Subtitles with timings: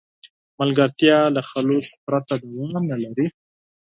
[0.59, 3.27] ملګرتیا له خلوص پرته دوام نه لري.